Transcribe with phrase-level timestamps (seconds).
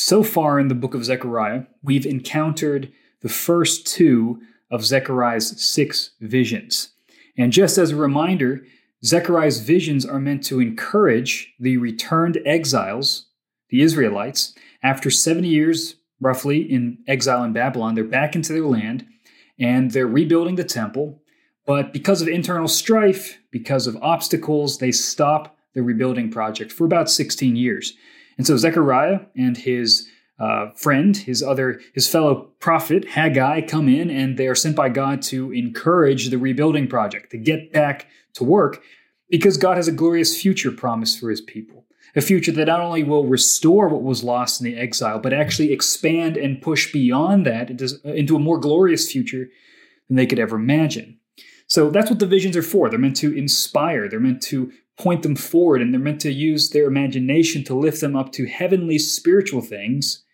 [0.00, 4.40] So far in the book of Zechariah, we've encountered the first two
[4.70, 6.90] of Zechariah's six visions.
[7.36, 8.64] And just as a reminder,
[9.04, 13.26] Zechariah's visions are meant to encourage the returned exiles,
[13.70, 17.96] the Israelites, after 70 years roughly in exile in Babylon.
[17.96, 19.04] They're back into their land
[19.58, 21.20] and they're rebuilding the temple.
[21.66, 27.10] But because of internal strife, because of obstacles, they stop the rebuilding project for about
[27.10, 27.94] 16 years.
[28.38, 30.08] And so Zechariah and his
[30.38, 34.88] uh, friend, his other, his fellow prophet Haggai, come in and they are sent by
[34.88, 38.80] God to encourage the rebuilding project, to get back to work,
[39.28, 41.84] because God has a glorious future promise for his people.
[42.16, 45.72] A future that not only will restore what was lost in the exile, but actually
[45.72, 49.48] expand and push beyond that into a more glorious future
[50.08, 51.18] than they could ever imagine.
[51.66, 52.88] So that's what the visions are for.
[52.88, 56.70] They're meant to inspire, they're meant to point them forward, and they're meant to use
[56.70, 60.24] their imagination to lift them up to heavenly spiritual things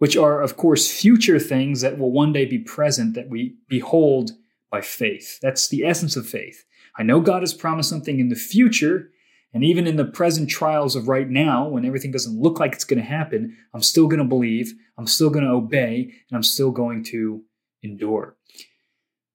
[0.00, 4.32] which are, of course, future things that will one day be present that we behold
[4.70, 5.38] by faith.
[5.40, 6.64] That's the essence of faith.
[6.96, 9.10] I know God has promised something in the future,
[9.52, 12.84] and even in the present trials of right now, when everything doesn't look like it's
[12.84, 16.42] going to happen, I'm still going to believe, I'm still going to obey, and I'm
[16.42, 17.42] still going to
[17.82, 18.36] endure.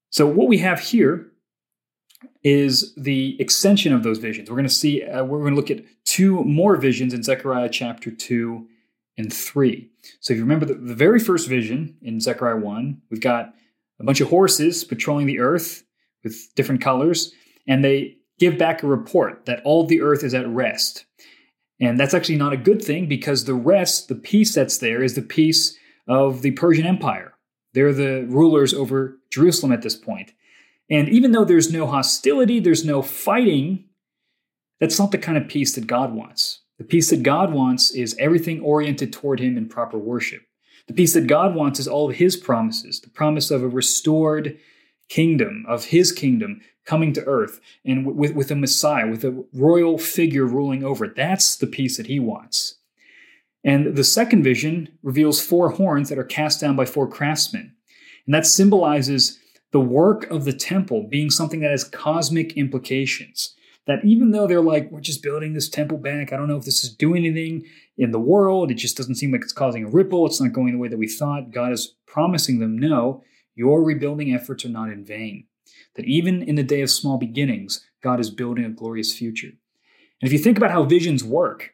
[0.09, 1.31] So, what we have here
[2.43, 4.49] is the extension of those visions.
[4.49, 7.69] We're going to see, uh, we're going to look at two more visions in Zechariah
[7.69, 8.67] chapter 2
[9.17, 9.89] and 3.
[10.19, 13.53] So if you remember the, the very first vision in Zechariah 1, we've got
[13.99, 15.83] a bunch of horses patrolling the earth
[16.23, 17.33] with different colors,
[17.67, 21.05] and they give back a report that all the earth is at rest.
[21.79, 25.15] And that's actually not a good thing because the rest, the peace that's there, is
[25.15, 27.33] the peace of the Persian Empire.
[27.73, 30.33] They're the rulers over Jerusalem at this point.
[30.89, 33.85] And even though there's no hostility, there's no fighting,
[34.79, 36.61] that's not the kind of peace that God wants.
[36.77, 40.41] The peace that God wants is everything oriented toward Him in proper worship.
[40.87, 44.57] The peace that God wants is all of His promises, the promise of a restored
[45.09, 49.97] kingdom, of His kingdom coming to earth, and with, with a Messiah, with a royal
[49.97, 51.15] figure ruling over it.
[51.15, 52.75] That's the peace that He wants.
[53.63, 57.73] And the second vision reveals four horns that are cast down by four craftsmen.
[58.27, 59.39] And that symbolizes
[59.75, 63.55] the work of the temple being something that has cosmic implications
[63.87, 66.63] that even though they're like, we're just building this temple back, I don't know if
[66.63, 67.65] this is doing anything
[67.97, 70.71] in the world, it just doesn't seem like it's causing a ripple, it's not going
[70.71, 71.51] the way that we thought.
[71.51, 73.21] God is promising them, no,
[73.53, 75.43] your rebuilding efforts are not in vain.
[75.95, 79.49] That even in the day of small beginnings, God is building a glorious future.
[80.21, 81.73] And if you think about how visions work,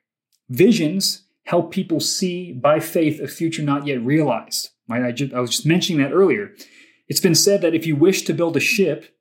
[0.49, 4.69] visions help people see by faith a future not yet realized.
[4.89, 5.03] Right?
[5.03, 6.55] I, just, I was just mentioning that earlier.
[7.11, 9.13] It's been said that if you wish to build a ship,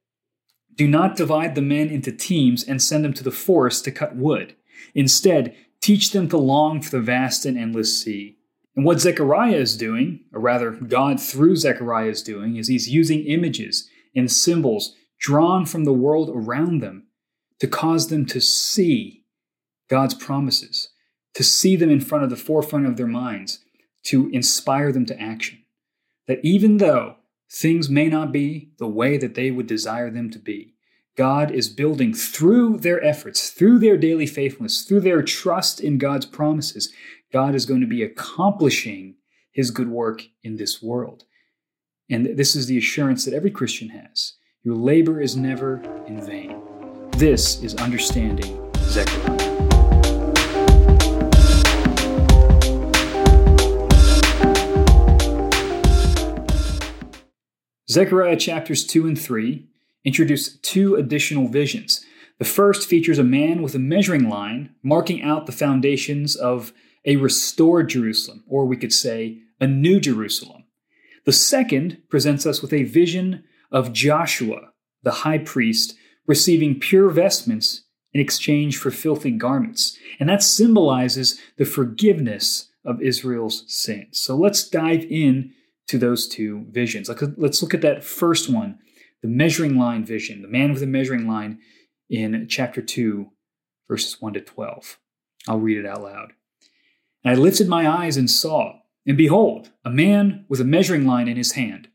[0.77, 4.15] do not divide the men into teams and send them to the forest to cut
[4.15, 4.55] wood.
[4.95, 8.37] Instead, teach them to long for the vast and endless sea.
[8.77, 13.25] And what Zechariah is doing, or rather, God through Zechariah is doing, is he's using
[13.25, 17.09] images and symbols drawn from the world around them
[17.59, 19.25] to cause them to see
[19.89, 20.91] God's promises,
[21.35, 23.65] to see them in front of the forefront of their minds,
[24.05, 25.65] to inspire them to action.
[26.29, 27.17] That even though
[27.51, 30.75] things may not be the way that they would desire them to be.
[31.17, 36.27] God is building through their efforts, through their daily faithfulness, through their trust in God's
[36.27, 36.93] promises.
[37.33, 39.17] God is going to be accomplishing
[39.53, 41.25] his good work in this world.
[42.09, 44.35] And this is the assurance that every Christian has.
[44.63, 46.61] Your labor is never in vain.
[47.13, 49.40] This is understanding Zechariah.
[57.91, 59.67] Zechariah chapters 2 and 3
[60.05, 62.05] introduce two additional visions.
[62.39, 66.73] The first features a man with a measuring line marking out the foundations of
[67.05, 70.65] a restored Jerusalem, or we could say a new Jerusalem.
[71.25, 73.43] The second presents us with a vision
[73.73, 74.71] of Joshua,
[75.03, 75.97] the high priest,
[76.29, 79.99] receiving pure vestments in exchange for filthy garments.
[80.21, 84.21] And that symbolizes the forgiveness of Israel's sins.
[84.21, 85.55] So let's dive in
[85.91, 87.09] to those two visions.
[87.09, 88.79] Like, Let's look at that first one,
[89.23, 91.59] the measuring line vision, the man with the measuring line
[92.09, 93.29] in chapter 2,
[93.89, 94.99] verses 1 to 12.
[95.49, 96.33] I'll read it out loud.
[97.25, 101.27] And I lifted my eyes and saw, and behold, a man with a measuring line
[101.27, 101.89] in his hand.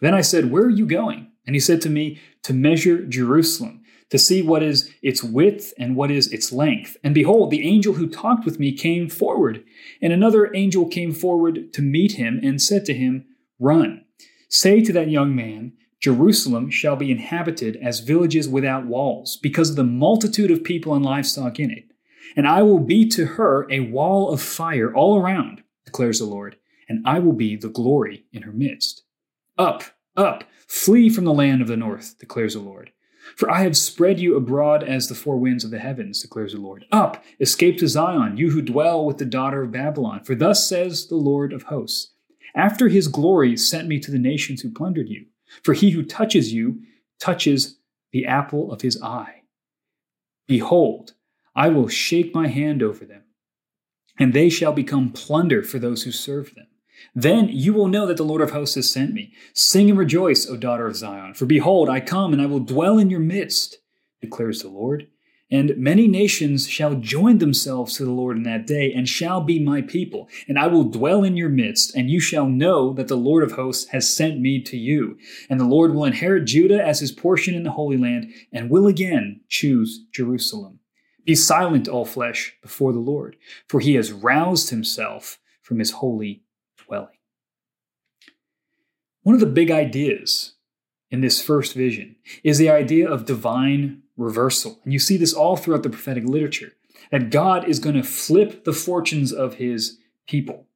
[0.00, 1.30] Then I said, Where are you going?
[1.46, 5.96] And he said to me, To measure Jerusalem, to see what is its width and
[5.96, 6.96] what is its length.
[7.02, 9.64] And behold, the angel who talked with me came forward,
[10.00, 13.24] and another angel came forward to meet him and said to him,
[13.58, 14.04] Run.
[14.48, 19.76] Say to that young man, Jerusalem shall be inhabited as villages without walls, because of
[19.76, 21.84] the multitude of people and livestock in it.
[22.36, 26.56] And I will be to her a wall of fire all around, declares the Lord,
[26.88, 29.02] and I will be the glory in her midst.
[29.58, 29.84] Up,
[30.16, 32.92] up, flee from the land of the north, declares the Lord.
[33.34, 36.60] For I have spread you abroad as the four winds of the heavens, declares the
[36.60, 36.84] Lord.
[36.92, 40.22] Up, escape to Zion, you who dwell with the daughter of Babylon.
[40.22, 42.12] For thus says the Lord of hosts
[42.54, 45.26] After his glory sent me to the nations who plundered you.
[45.62, 46.82] For he who touches you
[47.18, 47.78] touches
[48.12, 49.42] the apple of his eye.
[50.46, 51.14] Behold,
[51.54, 53.24] I will shake my hand over them,
[54.18, 56.66] and they shall become plunder for those who serve them.
[57.14, 59.32] Then you will know that the Lord of hosts has sent me.
[59.52, 62.98] Sing and rejoice, O daughter of Zion, for behold, I come and I will dwell
[62.98, 63.78] in your midst,
[64.20, 65.08] declares the Lord.
[65.48, 69.60] And many nations shall join themselves to the Lord in that day, and shall be
[69.60, 70.28] my people.
[70.48, 73.52] And I will dwell in your midst, and you shall know that the Lord of
[73.52, 75.16] hosts has sent me to you.
[75.48, 78.88] And the Lord will inherit Judah as his portion in the Holy Land, and will
[78.88, 80.80] again choose Jerusalem.
[81.24, 83.36] Be silent, all flesh, before the Lord,
[83.68, 86.42] for he has roused himself from his holy.
[89.26, 90.52] One of the big ideas
[91.10, 92.14] in this first vision
[92.44, 94.78] is the idea of divine reversal.
[94.84, 96.74] And you see this all throughout the prophetic literature
[97.10, 100.68] that God is going to flip the fortunes of his people.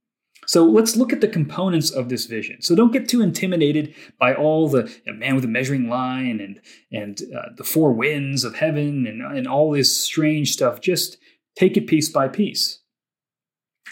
[0.48, 2.60] So let's look at the components of this vision.
[2.60, 6.40] So don't get too intimidated by all the you know, man with a measuring line
[6.40, 6.60] and
[6.90, 10.80] and uh, the four winds of heaven and, and all this strange stuff.
[10.80, 11.18] Just
[11.54, 12.80] take it piece by piece.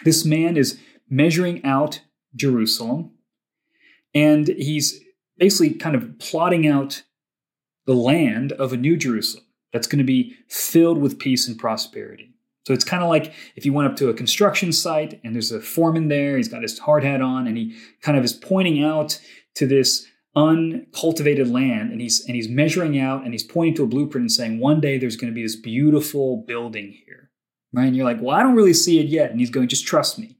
[0.03, 2.01] This man is measuring out
[2.35, 3.13] Jerusalem,
[4.15, 5.01] and he's
[5.39, 7.03] basically kind of plotting out
[7.87, 12.35] the land of a new Jerusalem that's going to be filled with peace and prosperity.
[12.67, 15.53] So it's kind of like if you went up to a construction site and there's
[15.53, 18.85] a foreman there, he's got his hard hat on, and he kind of is pointing
[18.85, 19.19] out
[19.55, 20.07] to this
[20.37, 24.31] uncultivated land and he's and he's measuring out and he's pointing to a blueprint and
[24.31, 27.31] saying one day there's going to be this beautiful building here.
[27.73, 27.87] Right?
[27.87, 29.31] And you're like well i don't really see it yet.
[29.31, 30.38] And he's going just trust me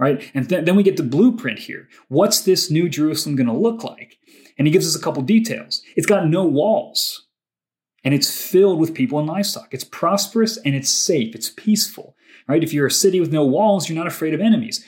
[0.00, 3.52] right and th- then we get the blueprint here what's this new jerusalem going to
[3.52, 4.18] look like
[4.60, 5.80] and he gives us a couple details.
[5.96, 7.28] It's got no walls,
[8.04, 9.72] and it's filled with people and livestock.
[9.72, 11.34] It's prosperous and it's safe.
[11.34, 12.14] It's peaceful,
[12.46, 12.62] right?
[12.62, 14.84] If you're a city with no walls, you're not afraid of enemies.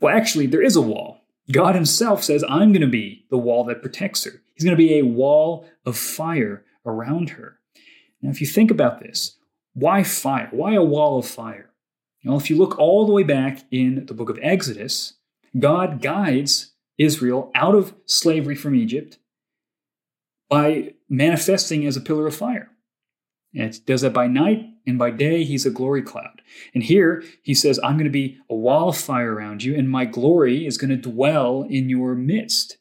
[0.00, 1.20] Well, actually, there is a wall.
[1.52, 4.42] God Himself says, I'm going to be the wall that protects her.
[4.56, 7.60] He's going to be a wall of fire around her.
[8.22, 9.36] Now, if you think about this,
[9.72, 10.48] why fire?
[10.50, 11.70] Why a wall of fire?
[12.24, 15.14] Well, if you look all the way back in the book of Exodus,
[15.58, 19.18] God guides Israel out of slavery from Egypt
[20.48, 22.70] by manifesting as a pillar of fire.
[23.54, 26.42] And it does that by night, and by day, he's a glory cloud.
[26.74, 29.88] And here he says, I'm going to be a wall of fire around you, and
[29.90, 32.78] my glory is going to dwell in your midst.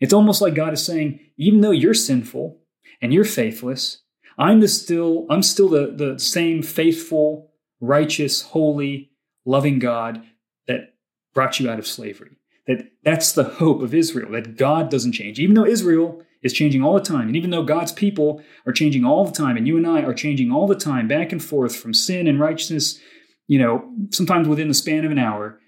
[0.00, 2.58] It's almost like God is saying, even though you're sinful
[3.02, 3.98] and you're faithless,
[4.38, 7.49] I'm the still, I'm still the, the same faithful,
[7.80, 9.10] righteous, holy,
[9.44, 10.22] loving God
[10.66, 10.94] that
[11.34, 12.36] brought you out of slavery.
[12.66, 15.38] That that's the hope of Israel, that God doesn't change.
[15.38, 19.04] Even though Israel is changing all the time, and even though God's people are changing
[19.04, 21.76] all the time, and you and I are changing all the time, back and forth
[21.76, 22.98] from sin and righteousness,
[23.46, 25.58] you know, sometimes within the span of an hour,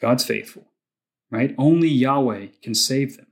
[0.00, 0.66] God's faithful,
[1.30, 1.54] right?
[1.58, 3.26] Only Yahweh can save them.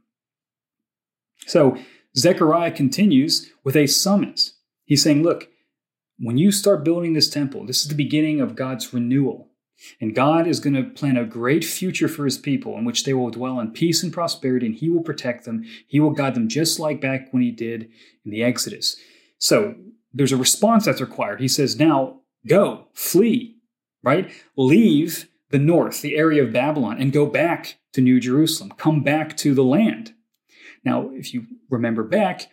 [1.47, 1.79] So
[2.17, 4.55] Zechariah continues with a summons.
[4.85, 5.49] He's saying, Look,
[6.19, 9.49] when you start building this temple, this is the beginning of God's renewal.
[10.01, 13.15] And God is going to plan a great future for his people in which they
[13.15, 15.65] will dwell in peace and prosperity, and he will protect them.
[15.87, 17.89] He will guide them just like back when he did
[18.25, 18.97] in the Exodus.
[19.39, 19.77] So
[20.13, 21.41] there's a response that's required.
[21.41, 23.59] He says, Now go, flee,
[24.03, 24.33] right?
[24.57, 28.73] Leave the north, the area of Babylon, and go back to New Jerusalem.
[28.77, 30.13] Come back to the land.
[30.85, 32.51] Now, if you remember back,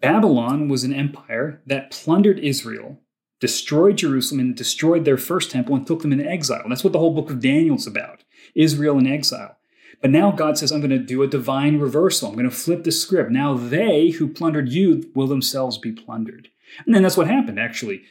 [0.00, 3.00] Babylon was an empire that plundered Israel
[3.40, 6.64] destroyed Jerusalem and destroyed their first temple and took them into exile.
[6.68, 8.24] That's what the whole book of Daniel's about
[8.54, 9.56] Israel in exile.
[10.00, 12.28] But now God says, I'm going to do a divine reversal.
[12.28, 13.30] I'm going to flip the script.
[13.30, 16.48] Now they who plundered you will themselves be plundered.
[16.86, 18.02] And then that's what happened, actually.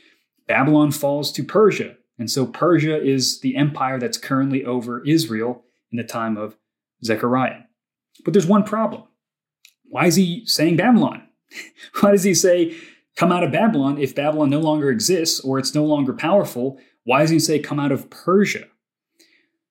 [0.48, 1.96] Babylon falls to Persia.
[2.20, 6.58] And so Persia is the empire that's currently over Israel in the time of
[7.04, 7.62] Zechariah.
[8.26, 9.04] But there's one problem.
[9.86, 11.27] Why is he saying Babylon?
[12.00, 12.76] Why does he say
[13.16, 16.80] come out of Babylon if Babylon no longer exists or it's no longer powerful?
[17.04, 18.66] Why does he say come out of Persia?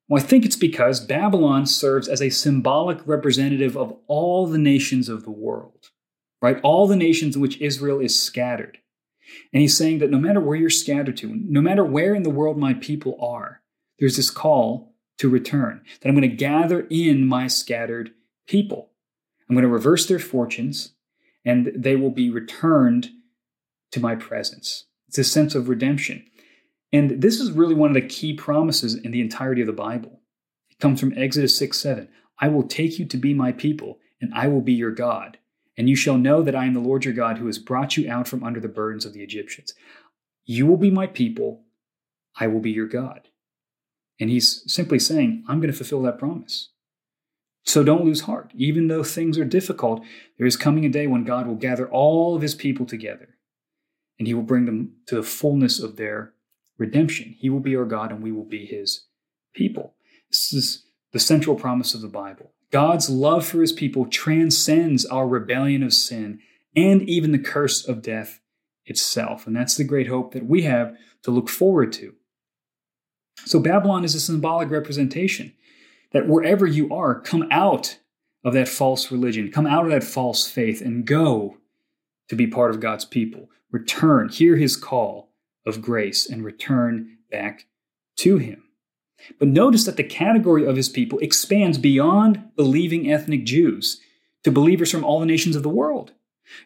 [0.08, 5.08] Well, I think it's because Babylon serves as a symbolic representative of all the nations
[5.08, 5.90] of the world,
[6.40, 6.60] right?
[6.62, 8.78] All the nations in which Israel is scattered.
[9.52, 12.30] And he's saying that no matter where you're scattered to, no matter where in the
[12.30, 13.62] world my people are,
[13.98, 18.12] there's this call to return, that I'm going to gather in my scattered
[18.46, 18.90] people.
[19.48, 20.92] I'm going to reverse their fortunes,
[21.46, 23.10] and they will be returned
[23.92, 24.84] to my presence.
[25.08, 26.26] It's a sense of redemption.
[26.92, 30.20] And this is really one of the key promises in the entirety of the Bible.
[30.70, 32.08] It comes from Exodus 6 7.
[32.38, 35.38] I will take you to be my people, and I will be your God.
[35.78, 38.10] And you shall know that I am the Lord your God who has brought you
[38.10, 39.74] out from under the burdens of the Egyptians.
[40.44, 41.64] You will be my people,
[42.38, 43.28] I will be your God.
[44.18, 46.70] And he's simply saying, I'm going to fulfill that promise.
[47.66, 48.52] So don't lose heart.
[48.54, 50.02] Even though things are difficult,
[50.38, 53.36] there is coming a day when God will gather all of his people together
[54.18, 56.32] and he will bring them to the fullness of their
[56.78, 57.34] redemption.
[57.38, 59.06] He will be our God and we will be his
[59.52, 59.94] people.
[60.30, 62.52] This is the central promise of the Bible.
[62.70, 66.40] God's love for his people transcends our rebellion of sin
[66.74, 68.40] and even the curse of death
[68.84, 69.46] itself.
[69.46, 72.14] And that's the great hope that we have to look forward to.
[73.44, 75.52] So Babylon is a symbolic representation
[76.12, 77.98] that wherever you are, come out
[78.44, 81.56] of that false religion, come out of that false faith, and go
[82.28, 83.48] to be part of God's people.
[83.70, 85.30] Return, hear his call
[85.66, 87.66] of grace, and return back
[88.18, 88.62] to him.
[89.38, 94.00] But notice that the category of his people expands beyond believing ethnic Jews
[94.44, 96.12] to believers from all the nations of the world.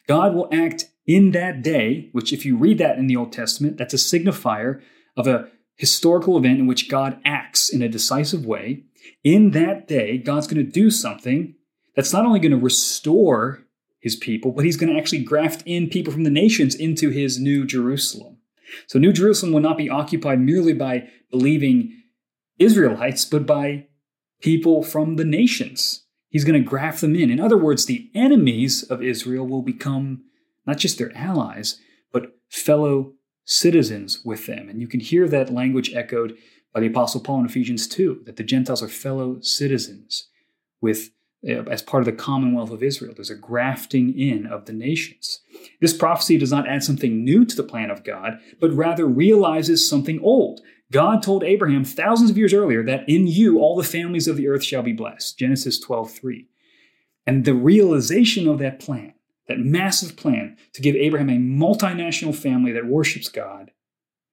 [0.07, 3.79] God will act in that day, which, if you read that in the Old Testament,
[3.79, 4.83] that's a signifier
[5.17, 8.85] of a historical event in which God acts in a decisive way.
[9.25, 11.55] In that day, God's going to do something
[11.95, 13.67] that's not only going to restore
[14.01, 17.39] his people, but he's going to actually graft in people from the nations into his
[17.39, 18.39] new Jerusalem.
[18.87, 21.93] So, New Jerusalem will not be occupied merely by believing
[22.59, 23.87] Israelites, but by
[24.41, 26.05] people from the nations.
[26.29, 27.31] He's going to graft them in.
[27.31, 30.23] In other words, the enemies of Israel will become
[30.67, 31.81] not just their allies,
[32.13, 33.15] but fellow
[33.45, 34.69] citizens with them.
[34.69, 36.37] And you can hear that language echoed
[36.73, 40.29] by the Apostle Paul in Ephesians 2 that the Gentiles are fellow citizens
[40.81, 41.11] with
[41.49, 43.15] uh, as part of the commonwealth of Israel.
[43.15, 45.41] There's a grafting in of the nations.
[45.81, 49.89] This prophecy does not add something new to the plan of God, but rather realizes
[49.89, 50.61] something old.
[50.93, 54.49] God told Abraham thousands of years earlier that in you all the families of the
[54.49, 55.39] earth shall be blessed.
[55.39, 56.47] Genesis 12:3.
[57.27, 59.15] And the realization of that plan
[59.51, 63.73] that massive plan to give Abraham a multinational family that worships God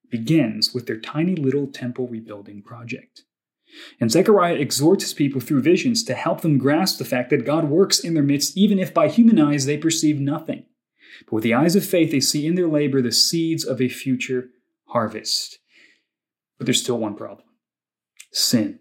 [0.09, 3.23] begins with their tiny little temple rebuilding project.
[3.99, 7.65] And Zechariah exhorts his people through visions to help them grasp the fact that God
[7.65, 10.65] works in their midst, even if by human eyes they perceive nothing.
[11.25, 13.89] But with the eyes of faith, they see in their labor the seeds of a
[13.89, 14.49] future
[14.87, 15.59] harvest.
[16.57, 17.45] But there's still one problem
[18.31, 18.79] sin.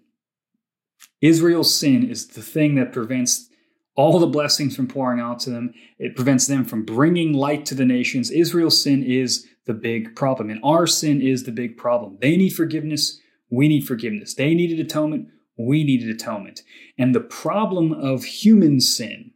[1.23, 3.49] Israel's sin is the thing that prevents
[3.95, 5.73] all the blessings from pouring out to them.
[5.99, 8.31] It prevents them from bringing light to the nations.
[8.31, 12.19] Israel's sin is the big problem, and our sin is the big problem.
[12.21, 13.21] They need forgiveness.
[13.51, 14.35] We need forgiveness.
[14.35, 15.29] They needed atonement.
[15.59, 16.63] We needed atonement.
[16.99, 19.33] And the problem of human sin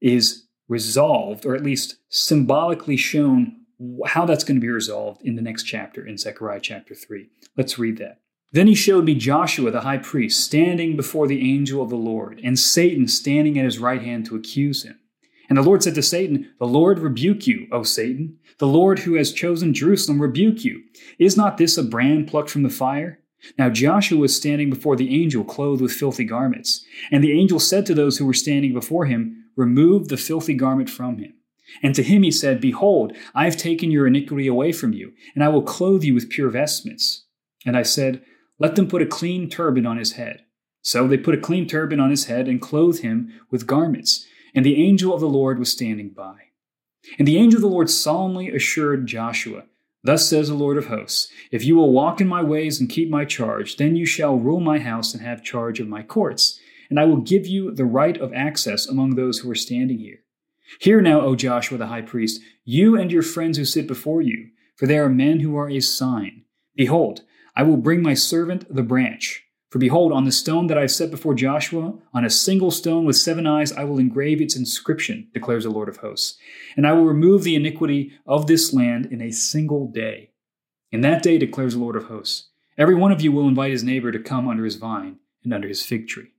[0.00, 3.56] is resolved, or at least symbolically shown
[4.06, 7.28] how that's going to be resolved in the next chapter, in Zechariah chapter 3.
[7.56, 8.20] Let's read that.
[8.52, 12.40] Then he showed me Joshua the high priest standing before the angel of the Lord,
[12.42, 14.98] and Satan standing at his right hand to accuse him.
[15.48, 18.38] And the Lord said to Satan, The Lord rebuke you, O Satan.
[18.58, 20.82] The Lord who has chosen Jerusalem rebuke you.
[21.18, 23.20] Is not this a brand plucked from the fire?
[23.56, 26.84] Now Joshua was standing before the angel, clothed with filthy garments.
[27.10, 30.90] And the angel said to those who were standing before him, Remove the filthy garment
[30.90, 31.34] from him.
[31.82, 35.44] And to him he said, Behold, I have taken your iniquity away from you, and
[35.44, 37.24] I will clothe you with pure vestments.
[37.66, 38.22] And I said,
[38.58, 40.44] let them put a clean turban on his head.
[40.82, 44.26] So they put a clean turban on his head and clothed him with garments.
[44.54, 46.34] And the angel of the Lord was standing by.
[47.18, 49.64] And the angel of the Lord solemnly assured Joshua,
[50.04, 53.10] Thus says the Lord of hosts, If you will walk in my ways and keep
[53.10, 57.00] my charge, then you shall rule my house and have charge of my courts, and
[57.00, 60.20] I will give you the right of access among those who are standing here.
[60.80, 64.50] Hear now, O Joshua the high priest, you and your friends who sit before you,
[64.76, 66.42] for they are men who are a sign.
[66.76, 67.22] Behold,
[67.56, 69.44] I will bring my servant the branch.
[69.70, 73.04] For behold, on the stone that I have set before Joshua, on a single stone
[73.04, 76.38] with seven eyes, I will engrave its inscription, declares the Lord of hosts.
[76.76, 80.30] And I will remove the iniquity of this land in a single day.
[80.90, 82.48] In that day, declares the Lord of hosts,
[82.78, 85.68] every one of you will invite his neighbor to come under his vine and under
[85.68, 86.32] his fig tree.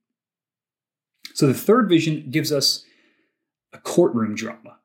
[1.36, 2.83] So the third vision gives us
[3.71, 4.79] a courtroom drama.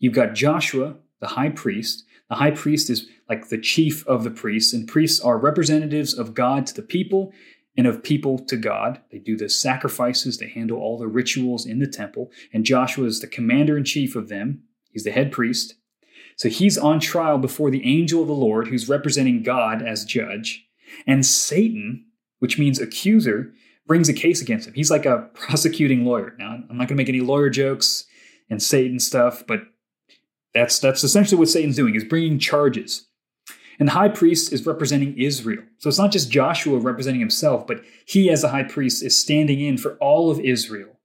[0.00, 4.30] You've got Joshua, the high priest, the high priest is like the chief of the
[4.30, 7.32] priests, and priests are representatives of God to the people
[7.76, 9.00] and of people to God.
[9.10, 13.20] They do the sacrifices, they handle all the rituals in the temple, and Joshua is
[13.20, 14.62] the commander in chief of them.
[14.90, 15.74] He's the head priest.
[16.36, 20.66] So he's on trial before the angel of the Lord, who's representing God as judge.
[21.06, 22.06] And Satan,
[22.38, 23.52] which means accuser,
[23.86, 24.74] brings a case against him.
[24.74, 26.34] He's like a prosecuting lawyer.
[26.38, 28.04] Now, I'm not going to make any lawyer jokes
[28.50, 29.60] and Satan stuff, but
[30.52, 33.08] that's that's essentially what Satan's doing is bringing charges.
[33.78, 35.62] And the high priest is representing Israel.
[35.78, 39.60] So it's not just Joshua representing himself, but he, as a high priest, is standing
[39.60, 41.00] in for all of Israel.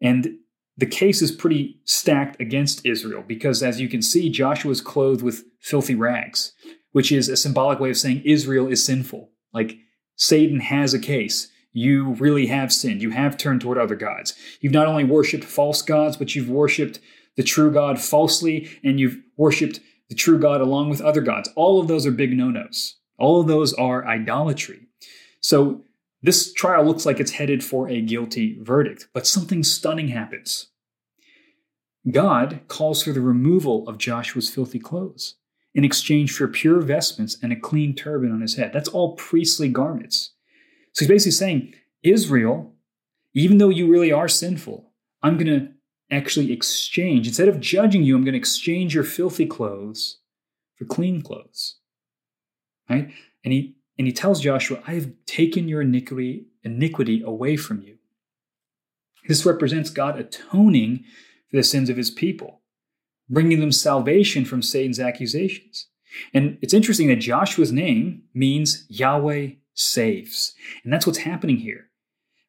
[0.00, 0.36] And
[0.76, 5.22] the case is pretty stacked against Israel because, as you can see, Joshua is clothed
[5.22, 6.52] with filthy rags,
[6.92, 9.30] which is a symbolic way of saying Israel is sinful.
[9.52, 9.76] Like
[10.16, 11.48] Satan has a case.
[11.72, 13.02] You really have sinned.
[13.02, 14.34] You have turned toward other gods.
[14.60, 16.98] You've not only worshiped false gods, but you've worshiped
[17.36, 19.80] the true God falsely, and you've worshiped
[20.10, 21.48] the true God along with other gods.
[21.56, 22.96] All of those are big no nos.
[23.18, 24.88] All of those are idolatry.
[25.40, 25.84] So
[26.20, 30.66] this trial looks like it's headed for a guilty verdict, but something stunning happens.
[32.10, 35.36] God calls for the removal of Joshua's filthy clothes
[35.74, 38.72] in exchange for pure vestments and a clean turban on his head.
[38.72, 40.32] That's all priestly garments.
[40.92, 42.74] So he's basically saying, Israel,
[43.34, 44.90] even though you really are sinful,
[45.22, 45.68] I'm going to
[46.10, 50.18] actually exchange, instead of judging you, I'm going to exchange your filthy clothes
[50.76, 51.76] for clean clothes.
[52.88, 53.12] Right?
[53.44, 57.98] And he and he tells Joshua, I have taken your iniquity, iniquity away from you.
[59.28, 61.04] This represents God atoning
[61.50, 62.62] for the sins of his people,
[63.28, 65.88] bringing them salvation from Satan's accusations.
[66.32, 70.54] And it's interesting that Joshua's name means Yahweh saves.
[70.82, 71.89] And that's what's happening here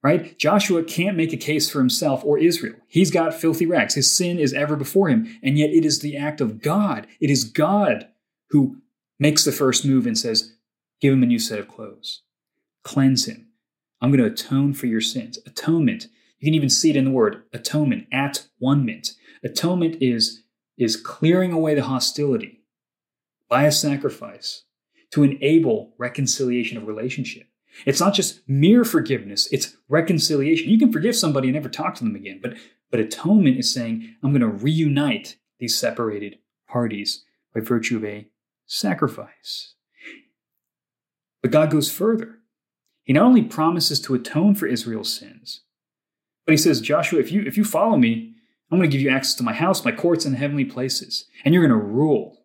[0.03, 0.37] right?
[0.37, 2.75] Joshua can't make a case for himself or Israel.
[2.87, 3.95] He's got filthy rags.
[3.95, 5.39] His sin is ever before him.
[5.43, 7.07] And yet it is the act of God.
[7.19, 8.07] It is God
[8.49, 8.77] who
[9.19, 10.53] makes the first move and says,
[10.99, 12.21] Give him a new set of clothes,
[12.83, 13.47] cleanse him.
[14.01, 15.39] I'm going to atone for your sins.
[15.45, 16.07] Atonement.
[16.39, 19.13] You can even see it in the word atonement, at one mint.
[19.43, 20.41] Atonement is,
[20.77, 22.61] is clearing away the hostility
[23.47, 24.63] by a sacrifice
[25.11, 27.47] to enable reconciliation of relationship.
[27.85, 30.69] It's not just mere forgiveness, it's reconciliation.
[30.69, 32.53] You can forgive somebody and never talk to them again, but,
[32.89, 37.23] but atonement is saying, I'm going to reunite these separated parties
[37.53, 38.27] by virtue of a
[38.65, 39.75] sacrifice.
[41.41, 42.39] But God goes further.
[43.03, 45.61] He not only promises to atone for Israel's sins,
[46.45, 48.35] but he says, Joshua, if you, if you follow me,
[48.71, 51.53] I'm going to give you access to my house, my courts, and heavenly places, and
[51.53, 52.37] you're going to rule.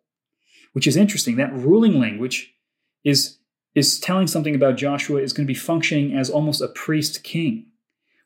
[0.72, 1.36] Which is interesting.
[1.36, 2.52] That ruling language
[3.02, 3.38] is
[3.76, 7.66] is telling something about Joshua is going to be functioning as almost a priest king,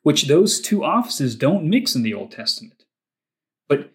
[0.01, 2.85] which those two offices don't mix in the Old Testament.
[3.67, 3.91] But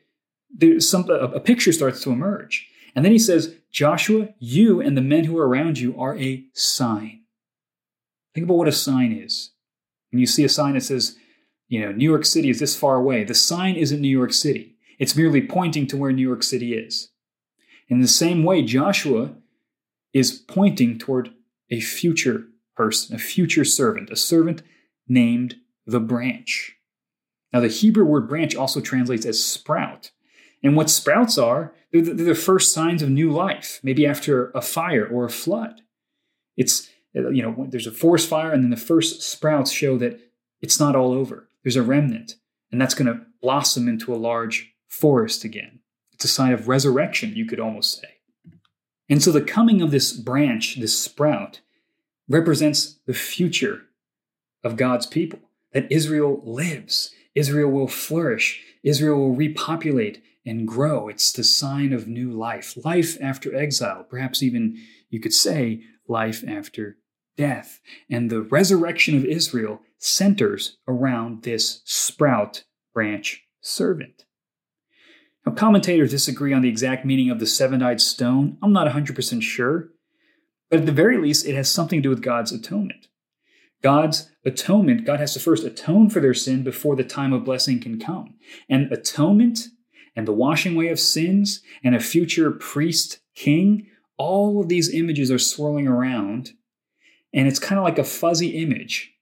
[0.55, 2.69] there's some, a, picture starts to emerge.
[2.95, 6.45] And then he says, Joshua, you and the men who are around you are a
[6.53, 7.23] sign.
[8.35, 9.53] Think about what a sign is.
[10.13, 11.17] When you see a sign that says,
[11.69, 14.77] you know, New York City is this far away, the sign isn't New York City.
[14.99, 17.09] It's merely pointing to where New York City is.
[17.89, 19.31] In the same way, Joshua
[20.13, 21.31] is pointing toward
[21.71, 24.63] a future person, a future servant, a servant
[25.09, 26.77] named the branch.
[27.53, 30.11] Now, the Hebrew word branch also translates as sprout.
[30.63, 35.07] And what sprouts are, they're the, first signs of new life, maybe after a fire
[35.07, 35.83] or a flood.
[36.57, 40.21] It's, you know, there's a forest fire, and then the first sprouts show that
[40.61, 41.49] it's not all over.
[41.63, 42.35] There's a remnant,
[42.73, 45.81] and that's going to blossom into a large forest again.
[46.13, 48.16] It's a sign of resurrection, you could almost say.
[49.09, 51.61] And so the coming of this branch, this sprout,
[52.29, 53.83] represents the future
[54.65, 55.39] of God's people,
[55.73, 61.09] that Israel lives, Israel will flourish, Israel will repopulate and grow.
[61.09, 64.77] It's the sign of new life, life after exile, perhaps even
[65.11, 66.97] you could say life after
[67.37, 67.81] death.
[68.11, 72.65] And the resurrection of Israel centers around this sprout
[72.95, 74.26] branch servant.
[75.47, 78.59] Now, commentators disagree on the exact meaning of the seven eyed stone.
[78.63, 79.91] I'm not 100% sure,
[80.69, 83.07] but at the very least, it has something to do with God's atonement.
[83.83, 87.79] God's atonement, God has to first atone for their sin before the time of blessing
[87.79, 88.35] can come.
[88.69, 89.69] And atonement
[90.17, 95.31] and the washing away of sins and a future priest king, all of these images
[95.31, 96.53] are swirling around.
[97.33, 99.13] And it's kind of like a fuzzy image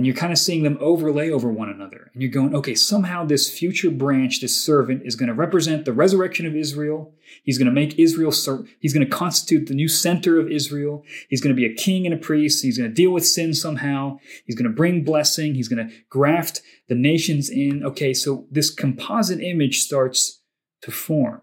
[0.00, 2.10] and you're kind of seeing them overlay over one another.
[2.14, 5.92] And you're going, okay, somehow this future branch, this servant, is going to represent the
[5.92, 7.12] resurrection of Israel.
[7.44, 8.32] He's going to make Israel,
[8.78, 11.04] he's going to constitute the new center of Israel.
[11.28, 12.64] He's going to be a king and a priest.
[12.64, 14.20] He's going to deal with sin somehow.
[14.46, 15.54] He's going to bring blessing.
[15.54, 17.84] He's going to graft the nations in.
[17.84, 20.40] Okay, so this composite image starts
[20.80, 21.42] to form.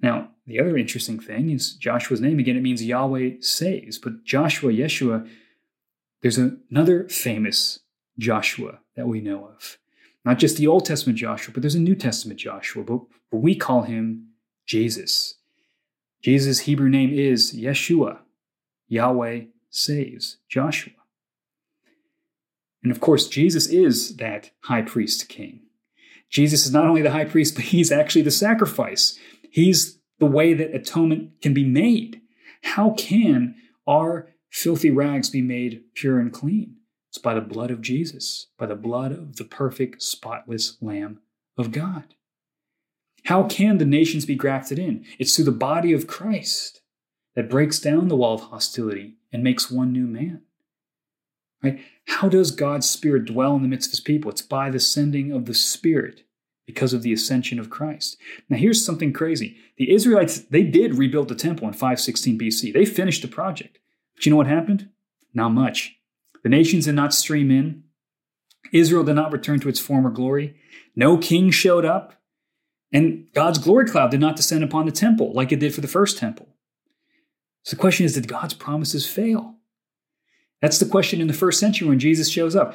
[0.00, 2.38] Now, the other interesting thing is Joshua's name.
[2.38, 5.28] Again, it means Yahweh saves, but Joshua, Yeshua,
[6.22, 7.80] there's another famous
[8.18, 9.78] Joshua that we know of.
[10.24, 13.00] Not just the Old Testament Joshua, but there's a New Testament Joshua, but
[13.32, 14.28] we call him
[14.66, 15.36] Jesus.
[16.22, 18.18] Jesus' Hebrew name is Yeshua.
[18.88, 20.92] Yahweh saves Joshua.
[22.82, 25.60] And of course, Jesus is that high priest king.
[26.28, 29.18] Jesus is not only the high priest, but he's actually the sacrifice.
[29.50, 32.20] He's the way that atonement can be made.
[32.62, 33.54] How can
[33.86, 36.76] our filthy rags be made pure and clean?
[37.08, 41.20] It's by the blood of Jesus, by the blood of the perfect, spotless Lamb
[41.58, 42.14] of God.
[43.24, 45.04] How can the nations be grafted in?
[45.18, 46.82] It's through the body of Christ
[47.34, 50.42] that breaks down the wall of hostility and makes one new man.
[51.62, 51.80] Right?
[52.06, 54.30] How does God's Spirit dwell in the midst of his people?
[54.30, 56.24] It's by the sending of the Spirit
[56.66, 58.16] because of the ascension of Christ.
[58.48, 59.56] Now here's something crazy.
[59.76, 62.72] The Israelites, they did rebuild the temple in 516 BC.
[62.72, 63.78] They finished the project.
[64.20, 64.90] But you know what happened?
[65.32, 65.96] Not much.
[66.42, 67.84] The nations did not stream in.
[68.70, 70.56] Israel did not return to its former glory.
[70.94, 72.20] No king showed up.
[72.92, 75.88] And God's glory cloud did not descend upon the temple like it did for the
[75.88, 76.50] first temple.
[77.62, 79.54] So the question is did God's promises fail?
[80.60, 82.74] That's the question in the first century when Jesus shows up.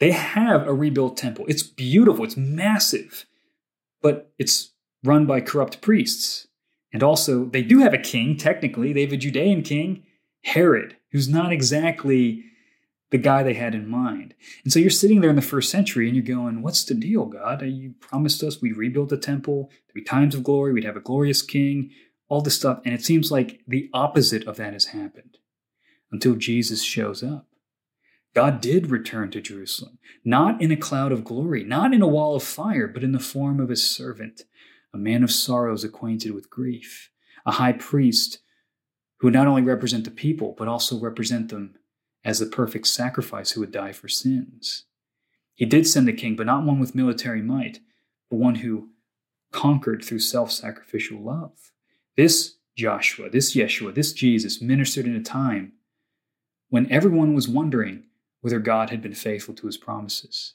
[0.00, 1.44] They have a rebuilt temple.
[1.48, 3.26] It's beautiful, it's massive,
[4.00, 4.72] but it's
[5.04, 6.46] run by corrupt priests.
[6.94, 8.94] And also, they do have a king, technically.
[8.94, 10.05] They have a Judean king,
[10.46, 12.44] Herod, who's not exactly
[13.10, 14.32] the guy they had in mind.
[14.62, 17.26] And so you're sitting there in the first century and you're going, What's the deal,
[17.26, 17.62] God?
[17.62, 21.42] You promised us we'd rebuild the temple, three times of glory, we'd have a glorious
[21.42, 21.90] king,
[22.28, 22.80] all this stuff.
[22.84, 25.38] And it seems like the opposite of that has happened
[26.12, 27.48] until Jesus shows up.
[28.32, 32.36] God did return to Jerusalem, not in a cloud of glory, not in a wall
[32.36, 34.42] of fire, but in the form of his servant,
[34.94, 37.10] a man of sorrows acquainted with grief,
[37.44, 38.38] a high priest
[39.18, 41.76] who not only represent the people, but also represent them
[42.24, 44.84] as the perfect sacrifice who would die for sins.
[45.54, 47.80] He did send a king, but not one with military might,
[48.30, 48.90] but one who
[49.52, 51.72] conquered through self sacrificial love.
[52.16, 55.72] This Joshua, this Yeshua, this Jesus ministered in a time
[56.68, 58.04] when everyone was wondering
[58.42, 60.54] whether God had been faithful to his promises.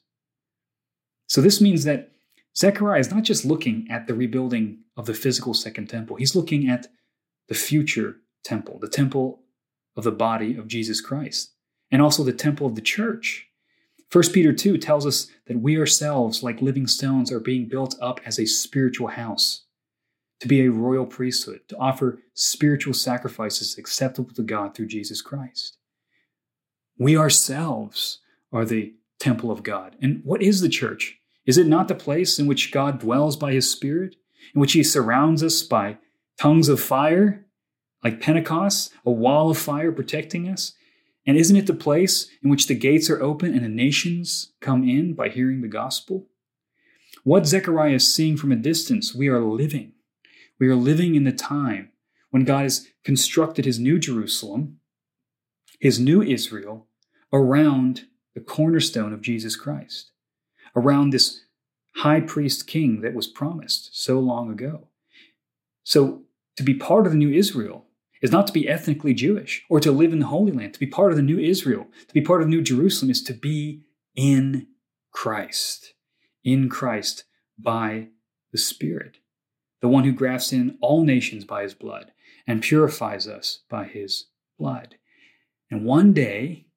[1.27, 2.11] So this means that
[2.55, 6.69] Zechariah is not just looking at the rebuilding of the physical second temple, he's looking
[6.69, 6.87] at
[7.47, 9.41] the future temple, the temple
[9.95, 11.53] of the body of Jesus Christ,
[11.91, 13.47] and also the temple of the church.
[14.11, 18.19] 1 Peter 2 tells us that we ourselves, like living stones, are being built up
[18.25, 19.65] as a spiritual house
[20.41, 25.77] to be a royal priesthood, to offer spiritual sacrifices acceptable to God through Jesus Christ.
[26.97, 28.19] We ourselves
[28.51, 29.95] are the temple of God.
[30.01, 31.17] And what is the church?
[31.45, 34.15] Is it not the place in which God dwells by his Spirit,
[34.53, 35.97] in which he surrounds us by
[36.39, 37.45] tongues of fire,
[38.03, 40.73] like Pentecost, a wall of fire protecting us?
[41.25, 44.87] And isn't it the place in which the gates are open and the nations come
[44.87, 46.27] in by hearing the gospel?
[47.23, 49.93] What Zechariah is seeing from a distance, we are living.
[50.59, 51.91] We are living in the time
[52.31, 54.79] when God has constructed his new Jerusalem,
[55.79, 56.87] his new Israel,
[57.31, 60.11] around the cornerstone of Jesus Christ,
[60.75, 61.41] around this
[61.97, 64.87] high priest king that was promised so long ago.
[65.83, 66.23] So,
[66.57, 67.85] to be part of the new Israel
[68.21, 70.73] is not to be ethnically Jewish or to live in the Holy Land.
[70.73, 73.33] To be part of the new Israel, to be part of new Jerusalem is to
[73.33, 73.81] be
[74.15, 74.67] in
[75.11, 75.93] Christ,
[76.43, 77.23] in Christ
[77.57, 78.09] by
[78.51, 79.17] the Spirit
[79.81, 82.11] the one who grafts in all nations by his blood
[82.47, 84.95] and purifies us by his blood.
[85.69, 86.67] And one day,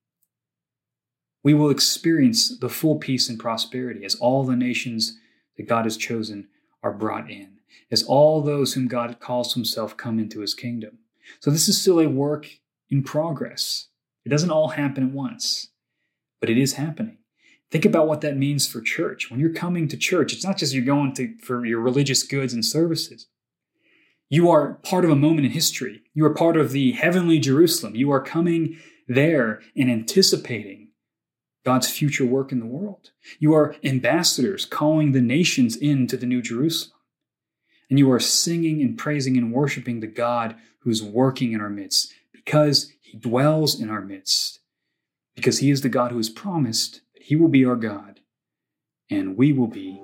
[1.42, 5.18] we will experience the full peace and prosperity as all the nations
[5.56, 6.48] that God has chosen
[6.82, 7.58] are brought in,
[7.90, 10.98] as all those whom God calls himself come into his kingdom.
[11.40, 12.48] So, this is still a work
[12.90, 13.88] in progress.
[14.24, 15.68] It doesn't all happen at once,
[16.40, 17.18] but it is happening.
[17.70, 19.30] Think about what that means for church.
[19.30, 22.52] When you're coming to church, it's not just you're going to for your religious goods
[22.52, 23.26] and services.
[24.30, 26.02] You are part of a moment in history.
[26.14, 27.94] You are part of the heavenly Jerusalem.
[27.94, 30.88] You are coming there and anticipating
[31.64, 33.10] God's future work in the world.
[33.38, 36.93] You are ambassadors calling the nations into the new Jerusalem.
[37.90, 42.12] And you are singing and praising and worshiping the God who's working in our midst
[42.32, 44.60] because he dwells in our midst,
[45.34, 48.20] because he is the God who has promised that he will be our God,
[49.10, 50.00] and we will be